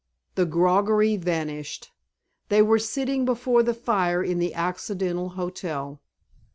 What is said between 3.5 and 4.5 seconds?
the fire in